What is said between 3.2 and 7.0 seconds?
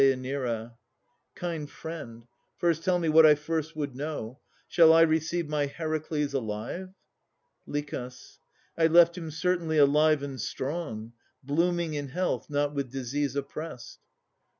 I first would know Shall I receive my Heracles alive?